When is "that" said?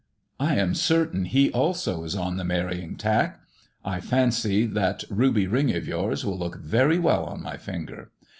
4.65-5.03